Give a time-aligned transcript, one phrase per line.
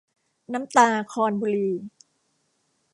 [0.53, 1.69] น้ำตาลครบุรี